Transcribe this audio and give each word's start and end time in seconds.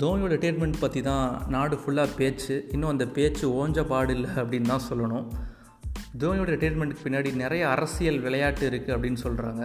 தோனியோட 0.00 0.30
retirement 0.34 0.80
பற்றி 0.80 1.00
தான் 1.02 1.26
நாடு 1.54 1.74
ஃபுல்லாக 1.80 2.16
பேச்சு. 2.20 2.54
இன்னும் 2.74 2.92
அந்த 2.92 3.04
பேச்சு 3.16 3.44
ஓஞ்ச 3.60 3.82
பாடு 3.90 4.12
இல்லை 4.16 4.30
அப்படின்னு 4.40 4.70
தான் 4.72 4.86
சொல்லணும். 4.88 5.26
தோனியோட 6.22 6.48
ரிட்டையர்மெண்ட்டுக்கு 6.54 7.04
பின்னாடி 7.06 7.30
நிறைய 7.42 7.62
அரசியல் 7.74 8.18
விளையாட்டு 8.24 8.64
இருக்குது 8.70 8.94
அப்படின்னு 8.96 9.20
சொல்கிறாங்க 9.24 9.62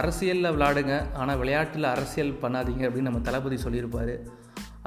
அரசியலில் 0.00 0.52
விளாடுங்க 0.54 0.94
ஆனால் 1.22 1.38
விளையாட்டில் 1.42 1.88
அரசியல் 1.94 2.32
பண்ணாதீங்க 2.42 2.84
அப்படின்னு 2.86 3.08
நம்ம 3.10 3.22
தளபதி 3.28 3.58
சொல்லியிருப்பார். 3.64 4.14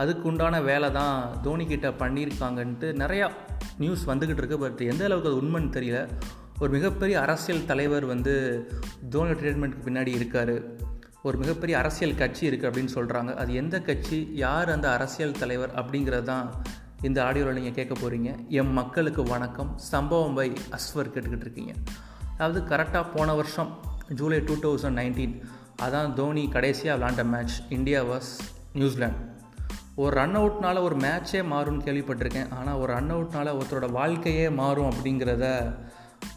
அதுக்கு 0.02 0.26
உண்டான 0.32 0.62
வேலை 0.70 0.90
தான் 1.00 1.16
தோனிக்கிட்ட 1.46 1.90
பண்ணியிருக்காங்கன்ட்டு 2.02 2.88
நிறையா 3.04 3.28
நியூஸ் 3.84 4.04
வந்துக்கிட்டு 4.12 4.44
இருக்கு. 4.44 4.60
பட் 4.66 4.82
எந்த 4.92 5.04
அளவுக்கு 5.08 5.32
அது 5.32 5.42
உண்மைன்னு 5.44 5.72
தெரியல. 5.78 6.02
ஒரு 6.62 6.72
மிகப்பெரிய 6.78 7.16
அரசியல் 7.26 7.68
தலைவர் 7.72 8.06
வந்து 8.14 8.34
தோனி 9.14 9.34
ரிட்டைர்மெண்ட்டுக்கு 9.34 9.88
பின்னாடி 9.90 10.14
இருக்கார். 10.20 10.56
ஒரு 11.24 11.38
மிகப்பெரிய 11.38 11.78
அரசியல் 11.78 12.16
கட்சி 12.16 12.50
இருக்குது 12.50 12.70
அப்படின்னு 12.70 12.96
சொல்கிறாங்க 12.96 13.36
அது 13.36 13.54
எந்த 13.54 13.82
கட்சி? 13.82 14.30
யார் 14.34 14.70
அந்த 14.70 14.92
அரசியல் 14.92 15.40
தலைவர் 15.40 15.74
அப்படிங்கிறது 15.74 16.24
தான் 16.24 16.54
இந்த 17.02 17.24
ஆடியோவில் 17.24 17.54
நீங்கள் 17.54 17.78
கேட்க 17.80 17.94
போகிறீங்க 17.94 18.50
எம் 18.50 18.72
மக்களுக்கு 18.72 19.24
வணக்கம். 19.24 19.78
சம்பவம் 19.78 20.34
பை 20.34 20.54
அஸ்வர் 20.72 21.12
கேட்டுக்கிட்டு 21.14 21.46
இருக்கீங்க. 21.48 21.74
அதாவது 22.38 22.76
கரெக்டாக 22.76 23.06
போன 23.16 23.34
வருஷம் 23.34 23.78
ஜூலை 24.16 24.40
டூ 24.40 24.56
தௌசண்ட் 24.56 25.00
நைன்டீன் 25.02 25.36
அதான் 25.82 26.14
தோனி 26.14 26.48
கடைசியாக 26.48 27.00
விளாண்ட 27.00 27.26
match 27.26 27.58
India 27.70 28.04
was 28.04 28.32
New Zealand. 28.74 29.18
ஒரு 29.96 30.16
ரன் 30.16 30.38
அவுட்னால 30.38 30.82
ஒரு 30.82 30.96
மேட்சே 30.96 31.42
மாறும்னு 31.54 31.86
கேள்விப்பட்டிருக்கேன். 31.88 32.52
ஆனால் 32.52 32.76
ஒரு 32.76 32.94
ரன் 32.94 33.12
அவுட்னால 33.12 33.58
ஒருத்தரோட 33.60 33.92
வாழ்க்கையே 33.92 34.50
மாறும் 34.50 34.90
அப்படிங்கிறத 34.90 35.46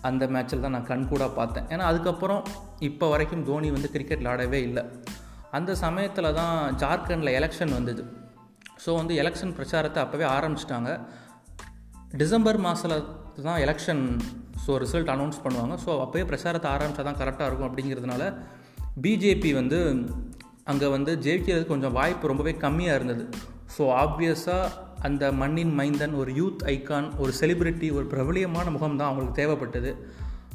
அந்த 0.09 0.27
மேட்சில் 0.35 0.65
தான் 0.65 0.75
நான் 0.77 0.91
கண்கூடாக 0.93 1.33
பார்த்தேன். 1.39 1.67
ஏன்னா 1.73 1.85
அதுக்கப்புறம் 1.91 2.43
இப்போ 2.89 3.07
வரைக்கும் 3.13 3.47
தோனி 3.49 3.71
வந்து 3.77 3.89
கிரிக்கெட் 3.95 4.23
விளாடவே 4.23 4.61
இல்லை. 4.69 4.85
அந்த 5.59 5.71
சமயத்தில் 5.85 6.37
தான் 6.41 6.57
ஜார்க்கண்டில் 6.83 7.37
எலெக்ஷன் 7.39 7.75
வந்தது. 7.79 8.03
ஸோ 8.85 8.91
வந்து 9.01 9.15
எலெக்ஷன் 9.23 9.55
பிரச்சாரத்தை 9.59 10.01
அப்போவே 10.05 10.27
ஆரம்பிச்சிட்டாங்க. 10.37 10.91
டிசம்பர் 12.21 12.59
மாதத்தில் 12.67 12.97
தான் 13.49 13.61
எலெக்ஷன் 13.67 14.03
ஸோ 14.65 14.73
ரிசல்ட் 14.85 15.11
அனௌன்ஸ் 15.15 15.43
பண்ணுவாங்க. 15.45 15.75
ஸோ 15.85 15.91
அப்போயே 16.05 16.25
பிரச்சாரத்தை 16.31 16.69
ஆரம்பித்தா 16.75 17.03
தான் 17.09 17.21
கரெக்டாக 17.23 17.49
இருக்கும் 17.49 17.69
அப்படிங்கிறதுனால 17.69 18.23
பிஜேபி 19.05 19.51
வந்து 19.61 19.79
அங்கே 20.71 20.89
வந்து 20.97 21.13
ஜெயிக்கிறதுக்கு 21.25 21.73
கொஞ்சம் 21.75 21.97
வாய்ப்பு 21.99 22.31
ரொம்பவே 22.33 22.53
கம்மியாக 22.65 22.99
இருந்தது. 22.99 23.25
ஸோ 23.75 23.83
ஆப்வியஸாக 24.05 24.73
அந்த 25.01 25.33
மண்ணின் 25.33 25.73
மைந்தன் 25.79 26.15
ஒரு 26.15 26.33
யூத் 26.33 26.63
ஐக்கான் 26.65 27.19
ஒரு 27.19 27.33
செலிப்ரிட்டி 27.41 27.93
ஒரு 27.93 28.07
பிரபலியமான 28.11 28.71
முகம் 28.71 28.97
தான் 28.97 29.11
அவங்களுக்கு 29.11 29.41
தேவைப்பட்டது. 29.41 29.93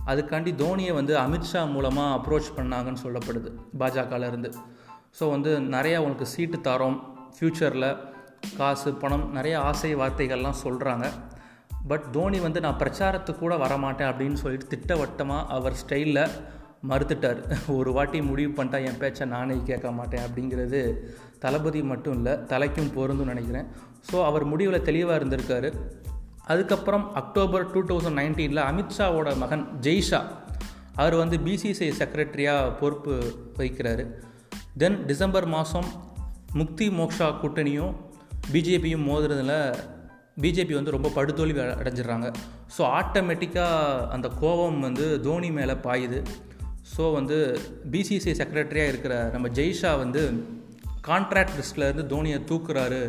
அதுக்காண்டி 0.07 0.51
தோனியை 0.55 0.93
வந்து 0.93 1.17
அமித்ஷா 1.17 1.71
மூலமாக 1.71 2.15
அப்ரோச் 2.15 2.49
பண்ணாங்கன்னு 2.55 3.03
சொல்லப்படுது 3.03 3.51
பாஜகலேருந்து 3.79 4.53
ஸோ 5.19 5.29
வந்து 5.29 5.59
நிறையா 5.59 5.97
உங்களுக்கு 5.97 6.25
சீட்டு 6.25 6.57
தரோம் 6.57 6.99
ஃப்யூச்சரில் 7.39 7.97
காசு 8.57 8.93
பணம் 8.93 9.31
நிறைய 9.31 9.59
ஆசை 9.59 9.95
வார்த்தைகள்லாம் 9.95 10.61
சொல்கிறாங்க 10.63 11.05
பட் 11.88 12.09
தோனி 12.11 12.39
வந்து 12.39 12.59
நான் 12.59 12.77
பிரச்சாரத்துக்கு 12.77 13.39
கூட 13.39 13.55
வரமாட்டேன் 13.55 14.09
அப்படின்னு 14.11 14.33
சொல்லிட்டு 14.33 14.67
திட்டவட்டமாக 14.67 15.47
அவர் 15.47 15.75
ஸ்டைலில் 15.88 16.29
மறுத்துட்டார். 16.89 17.39
ஒரு 17.77 17.91
வாட்டி 17.97 18.19
முடிவு 18.29 18.51
பண்ணிட்டா 18.57 18.79
என் 18.89 18.99
பேச்சை 19.03 19.25
நானே 19.35 19.55
கேட்க 19.69 19.91
மாட்டேன் 19.99 20.25
அப்படிங்கிறது 20.25 20.81
தளபதி 21.43 21.81
மட்டும் 21.91 22.15
இல்லை 22.17 22.33
தலைக்கும் 22.51 22.93
பொருந்தும் 22.97 23.31
நினைக்கிறேன். 23.33 23.67
ஸோ 24.09 24.17
அவர் 24.29 24.45
முடிவில் 24.51 24.85
தெளிவாக 24.89 25.19
இருந்திருக்காரு. 25.19 25.71
அதுக்கப்புறம் 26.53 27.05
அக்டோபர் 27.21 27.65
டூ 27.73 27.81
தௌசண்ட் 27.91 28.19
நைன்டீனில் 28.21 28.63
அமித்ஷாவோட 28.69 29.29
மகன் 29.43 29.65
ஜெய்ஷா 29.87 30.21
அவர் 31.01 31.15
வந்து 31.21 31.37
பிசிசிஐ 31.45 31.91
செக்ரட்டரியாக 32.01 32.73
பொறுப்பு 32.81 33.13
வகிக்கிறாரு. 33.57 34.03
தென் 34.81 34.97
டிசம்பர் 35.09 35.47
மாதம் 35.55 35.89
முக்தி 36.59 36.87
மோக்ஷா 36.99 37.27
கூட்டணியும் 37.41 37.93
பிஜேபியும் 38.53 39.05
மோதுறதுல 39.09 39.53
பிஜேபி 40.44 40.73
வந்து 40.77 40.94
ரொம்ப 40.95 41.09
படுதோல்வி 41.17 41.61
அடைஞ்சிடுறாங்க. 41.81 42.27
ஸோ 42.75 42.81
ஆட்டோமேட்டிக்காக 43.00 44.09
அந்த 44.16 44.27
கோபம் 44.41 44.79
வந்து 44.88 45.05
தோனி 45.27 45.50
மேலே 45.57 45.75
பாயுது. 45.85 46.19
ஸோ 46.94 47.13
வந்து 47.13 47.38
பிசிசிஐ 47.91 48.34
செக்ரட்டரியாக 48.41 48.91
இருக்கிற 48.94 49.29
நம்ம 49.34 49.47
ஜெய்ஷா 49.47 49.97
வந்து 49.97 50.22
கான்ட்ராக்ட் 51.09 51.57
லிஸ்ட்டில் 51.59 51.88
இருந்து 51.88 52.06
தோனியை 52.16 52.40
தூக்குறாரு 52.51 53.03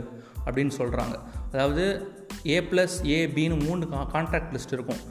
அப்படின்னு 0.47 0.73
சொல்கிறாங்க 0.81 1.17
அதாவது 1.53 1.85
ஏ 2.47 2.57
ப்ளஸ் 2.71 2.97
ஏ 3.15 3.19
பின்னு 3.27 3.57
மூணு 3.67 3.87
கான்ட்ராக்ட் 4.15 4.55
லிஸ்ட் 4.57 4.75
இருக்கும். 4.77 5.03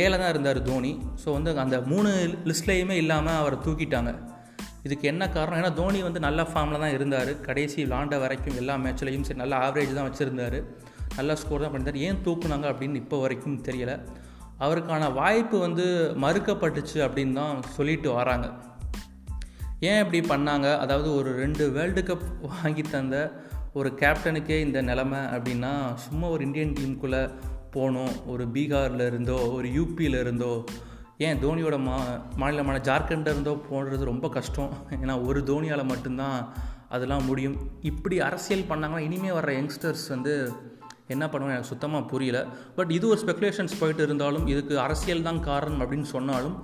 ஏல 0.00 0.18
தான் 0.18 0.28
இருந்தார் 0.28 0.60
தோனி. 0.62 0.92
ஸோ 1.22 1.28
வந்து 1.32 1.50
அந்த 1.58 1.80
மூணு 1.80 2.10
லிஸ்ட்லேயுமே 2.50 2.96
இல்லாமல் 3.02 3.40
அவரை 3.40 3.56
தூக்கிட்டாங்க. 3.66 4.12
இதுக்கு 4.86 5.06
என்ன 5.08 5.24
காரணம்? 5.28 5.58
ஏன்னா 5.60 5.72
தோனி 5.74 5.98
வந்து 6.02 6.20
நல்ல 6.20 6.42
ஃபார்மில் 6.42 6.82
தான் 6.84 6.94
இருந்தார். 6.96 7.40
கடைசி 7.40 7.78
விளாண்ட 7.84 8.16
வரைக்கும் 8.18 8.56
எல்லா 8.56 8.76
மேட்ச்லையும் 8.84 9.26
சரி 9.28 9.40
நல்ல 9.44 9.56
ஆவரேஜ் 9.66 9.94
தான் 9.98 10.08
வச்சுருந்தார். 10.08 10.58
நல்ல 11.16 11.36
ஸ்கோர் 11.36 11.64
தான் 11.64 11.72
பண்ணியிருந்தார். 11.72 12.02
ஏன் 12.08 12.20
தூக்குனாங்க 12.26 12.66
அப்படின்னு 12.72 13.00
இப்போ 13.04 13.18
வரைக்கும் 13.20 13.58
தெரியலை. 13.68 13.96
அவருக்கான 14.62 15.12
வாய்ப்பு 15.12 15.58
வந்து 15.58 16.14
மறுக்கப்பட்டுச்சு 16.16 16.94
அப்படின்னு 16.94 17.32
தான் 17.32 17.62
சொல்லிட்டு 17.62 18.12
வராங்க. 18.12 18.50
ஏன் 19.80 20.12
இப்படி 20.12 20.42
பண்ணாங்க? 20.42 20.78
அதாவது 20.78 21.14
ஒரு 21.14 21.36
ரெண்டு 21.36 21.70
வேர்ல்டு 21.70 22.02
கப் 22.02 22.50
வாங்கி 22.62 22.82
தந்த 22.82 23.32
ஒரு 23.74 23.92
கேப்டனுக்கே 23.96 24.60
இந்த 24.60 24.82
நிலமை 24.82 25.18
அப்படின்னா 25.18 25.94
சும்மா 25.94 26.26
ஒரு 26.26 26.44
இந்தியன் 26.44 26.72
டீமுக்குள்ளே 26.72 27.30
போகணும் 27.70 28.26
ஒரு 28.26 28.46
பீகாரில் 28.46 29.06
இருந்தோ 29.06 29.32
ஒரு 29.32 29.68
யூபியில் 29.68 30.20
இருந்தோ 30.20 30.64
ஏன் 31.18 31.44
தோனியோட 31.44 31.78
மா 31.78 32.00
மாநிலமான 32.38 32.78
ஜார்க்கண்டில் 32.80 33.30
இருந்தோ 33.30 33.56
போடுறது 33.70 34.04
ரொம்ப 34.04 34.28
கஷ்டம். 34.28 34.72
ஏன்னா 34.90 35.26
ஒரு 35.26 35.40
தோனியால் 35.40 35.84
மட்டும்தான் 35.84 36.52
அதெல்லாம் 36.88 37.24
முடியும். 37.24 37.56
இப்படி 37.80 38.20
அரசியல் 38.20 38.62
பண்ணாங்கன்னா 38.62 38.98
இனிமேல் 38.98 39.32
வர்ற 39.32 39.52
யங்ஸ்டர்ஸ் 39.58 40.08
வந்து 40.08 40.52
என்ன 41.14 41.26
பண்ணுவோம் 41.32 41.54
எனக்கு 41.54 41.72
சுத்தமாக 41.72 42.10
புரியல. 42.12 42.40
பட் 42.76 42.90
இது 42.96 43.04
ஒரு 43.12 43.20
ஸ்பெகுலேஷன்ஸ் 43.24 43.78
போயிட்டு 43.80 44.02
இருந்தாலும் 44.08 44.46
இதுக்கு 44.52 44.74
அரசியல் 44.86 45.26
தான் 45.28 45.40
காரணம் 45.50 45.82
அப்படின்னு 45.82 46.08
சொன்னாலும் 46.16 46.56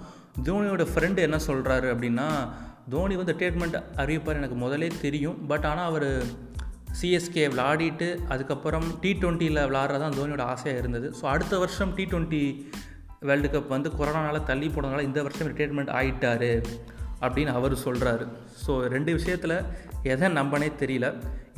தோனியோட 0.49 0.85
ஃப்ரெண்டு 0.93 1.21
என்ன 1.27 1.39
சொல்கிறாரு 1.47 1.89
அப்படின்னா 1.95 2.27
தோனி 2.93 3.15
வந்து 3.21 3.35
ட்ரீட்மெண்ட் 3.39 3.79
அறிவிப்பார் 4.03 4.41
எனக்கு 4.41 4.59
முதலே 4.65 4.91
தெரியும். 5.05 5.39
பட் 5.51 5.67
ஆனால் 5.71 5.89
அவர் 5.91 6.09
சிஎஸ்கே 7.01 7.43
விளாடிட்டு 7.55 8.07
அதுக்கப்புறம் 8.35 8.87
டி 9.01 9.11
ட்வெண்ட்டியில் 9.23 9.67
விளாட்றதான் 9.71 10.17
தோனியோட 10.19 10.45
ஆசையாக 10.53 10.83
இருந்தது. 10.83 11.09
ஸோ 11.19 11.25
அடுத்த 11.33 11.55
வருஷம் 11.63 11.91
டி 11.97 12.05
ட்வெண்ட்டி 12.13 12.45
வேர்ல்டு 13.29 13.49
கப் 13.49 13.75
வந்து 13.75 13.91
கொரோனாவில் 13.99 14.49
தள்ளி 14.51 14.67
போனதுனால 14.69 15.07
இந்த 15.09 15.21
வருஷம் 15.27 15.49
ரிட்டையர்மெண்ட் 15.51 15.93
ஆகிட்டார் 15.99 16.51
அப்படின்னு 17.21 17.53
அவர் 17.59 17.75
சொல்கிறாரு 17.85 18.25
ஸோ 18.65 18.73
ரெண்டு 18.95 19.13
விஷயத்தில் 19.19 19.57
எதை 20.13 20.29
நம்பனே 20.41 20.69
தெரியல. 20.83 21.07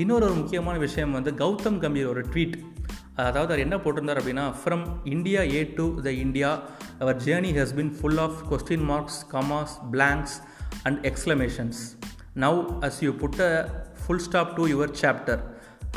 இன்னொரு 0.03 0.25
ஒரு 0.27 0.37
முக்கியமான 0.41 0.77
விஷயம் 0.87 1.17
வந்து 1.17 1.31
கௌதம் 1.43 1.81
கம்பீர் 1.83 2.12
ஒரு 2.12 2.22
ட்வீட் 2.33 2.57
அதாவது 3.28 3.53
அவர் 3.53 3.64
என்ன 3.64 3.76
போட்டிருந்தார் 3.84 4.20
அப்படின்னா 4.20 4.47
from 4.60 4.84
India 5.14 5.41
A 5.56 5.60
to 5.78 5.86
the 6.06 6.10
India 6.25 6.50
our 7.03 7.19
journey 7.26 7.50
has 7.58 7.75
been 7.81 7.92
full 7.98 8.20
of 8.26 8.38
question 8.50 8.84
marks 8.91 9.19
commas 9.34 9.75
blanks 9.94 10.36
and 10.88 10.98
exclamations 11.10 11.80
now 12.44 12.59
as 12.88 13.00
you 13.06 13.12
put 13.22 13.41
a 13.48 13.50
full 14.03 14.25
stop 14.28 14.53
to 14.59 14.64
your 14.75 14.94
chapter 15.03 15.42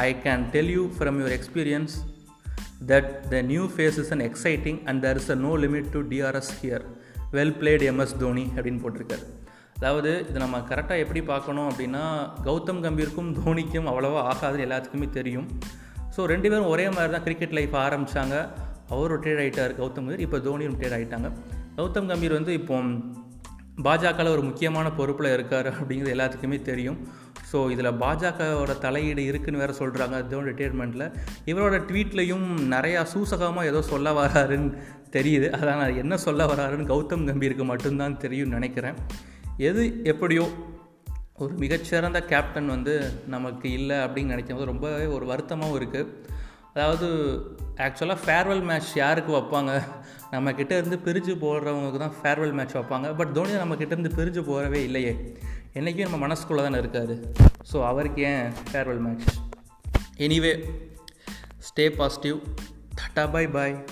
I 0.07 0.09
can 0.25 0.43
tell 0.55 0.73
you 0.77 0.85
from 0.97 1.19
your 1.21 1.35
experience 1.39 1.95
that 2.91 3.11
the 3.33 3.41
new 3.51 3.65
phase 3.75 3.99
is 4.03 4.11
an 4.17 4.25
exciting 4.29 4.79
and 4.89 5.01
there 5.05 5.19
is 5.21 5.31
a 5.35 5.39
no 5.45 5.53
limit 5.65 5.89
to 5.95 6.01
DRS 6.13 6.51
here 6.61 6.85
well 7.37 7.55
played 7.61 7.85
MS 7.91 8.17
Dhoni 8.23 8.45
அப்படின்னு 8.55 8.81
போட்டிருக்காரு. 8.83 9.25
அதாவது 9.77 10.11
இது 10.29 10.39
நம்ம 10.43 10.57
கரெக்டாக 10.71 11.03
எப்படி 11.03 11.21
பார்க்கணும் 11.29 11.69
அப்படின்னா 11.69 12.03
கௌதம் 12.47 12.81
கம்பீருக்கும் 12.83 13.31
தோனிக்கும் 13.39 13.87
அவ்வளோவா 13.91 14.19
ஆகாதுன்னு 14.31 14.65
எல்லாத்துக்குமே 14.67 15.07
தெரியும். 15.19 15.47
ஸோ 16.15 16.23
ரெண்டு 16.33 16.47
பேரும் 16.51 16.71
ஒரே 16.73 16.85
மாதிரி 16.95 17.11
தான் 17.15 17.25
கிரிக்கெட் 17.27 17.57
லைஃப் 17.57 17.75
ஆரம்பித்தாங்க 17.85 18.35
அவர் 18.93 19.11
ரிட்டையர் 19.15 19.41
ஆகிட்டார் 19.43 19.73
கௌதம் 19.81 20.05
கம்பீர். 20.05 20.23
இப்போ 20.25 20.37
தோனியும் 20.47 20.73
ரிட்டையர் 20.75 20.95
ஆகிட்டாங்க 20.97 21.29
கௌதம் 21.77 22.09
கம்பீர் 22.11 22.35
வந்து 22.39 22.53
இப்போ 22.59 22.77
பாஜகவில் 23.85 24.33
ஒரு 24.33 24.43
முக்கியமான 24.47 24.87
பொறுப்பில் 24.97 25.29
இருக்கார் 25.35 25.67
அப்படிங்கிறது 25.77 26.13
எல்லாத்துக்குமே 26.15 26.57
தெரியும். 26.67 26.97
ஸோ 27.51 27.57
இதில் 27.73 27.89
பாஜகவோட 28.03 28.73
தலையீடு 28.83 29.23
இருக்குன்னு 29.29 29.61
வேறு 29.61 29.73
சொல்கிறாங்க 29.79 30.17
தோனி 30.31 30.49
ரிட்டையர்மெண்ட்டில் 30.49 31.05
இவரோட 31.51 31.77
ட்வீட்லேயும் 31.89 32.45
நிறையா 32.75 33.01
சூசகமாக 33.13 33.69
ஏதோ 33.71 33.81
சொல்ல 33.91 34.13
வராருன்னு 34.19 34.69
தெரியுது. 35.15 35.47
அதான் 35.57 35.81
நான் 35.81 35.99
என்ன 36.03 36.17
சொல்ல 36.27 36.45
வராருன்னு 36.51 36.91
கௌதம் 36.93 37.25
கம்பீருக்கு 37.29 37.67
மட்டும்தான் 37.71 38.19
தெரியும்னு 38.25 38.57
நினைக்கிறேன். 38.59 38.99
எது 39.69 39.81
எப்படியோ 40.13 40.45
ஒரு 41.35 41.53
மிகச்சிறந்த 41.53 42.25
கேப்டன் 42.25 42.67
வந்து 42.67 43.11
நமக்கு 43.27 43.71
இல்லை 43.71 43.95
அப்படின்னு 43.95 44.25
நினைக்கும் 44.25 44.55
போது 44.55 44.71
ரொம்பவே 44.71 45.05
ஒரு 45.05 45.25
வருத்தமாகவும் 45.25 45.81
இருக்குது 45.81 46.07
அதாவது 46.73 47.07
ஆக்சுவலாக 47.75 48.17
ஃபேர்வெல் 48.25 48.61
மேட்ச் 48.61 48.95
யாருக்கு 48.95 49.33
வைப்பாங்க? 49.33 49.83
நம்ம 50.31 50.51
இருந்து 50.51 50.99
பிரிஞ்சு 51.05 51.37
போடுறவங்களுக்கு 51.37 51.97
தான் 51.97 52.13
ஃபேர்வெல் 52.21 52.53
மேட்ச் 52.53 52.75
வைப்பாங்க. 52.75 53.15
பட் 53.15 53.33
தோனி 53.33 53.51
நம்மக்கிட்ட 53.51 53.97
இருந்து 53.97 54.09
பிரிஞ்சு 54.09 54.43
போகிறவே 54.45 54.83
இல்லையே. 54.83 55.37
என்றைக்கும் 55.73 56.09
நம்ம 56.09 56.27
மனசுக்குள்ளே 56.27 56.61
தானே 56.61 56.77
இருக்கார். 56.77 57.15
ஸோ 57.73 57.85
அவருக்கு 57.85 58.21
ஏன் 58.21 58.51
farewell 58.71 58.99
match 58.99 59.37
anyway 60.17 60.63
stay 61.69 61.89
positive 61.89 62.37
tata 62.95 63.31
bye 63.31 63.47
bye 63.47 63.83